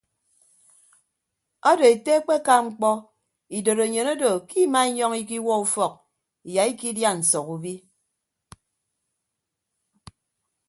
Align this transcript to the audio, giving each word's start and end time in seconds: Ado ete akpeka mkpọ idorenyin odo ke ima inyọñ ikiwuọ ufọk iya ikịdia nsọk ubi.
Ado 1.69 1.83
ete 1.93 2.09
akpeka 2.19 2.53
mkpọ 2.65 2.91
idorenyin 3.57 4.07
odo 4.13 4.29
ke 4.47 4.57
ima 4.65 4.79
inyọñ 4.89 5.13
ikiwuọ 5.21 5.55
ufọk 5.65 5.93
iya 6.49 6.63
ikịdia 6.71 7.09
nsọk 7.19 7.47
ubi. 7.55 7.73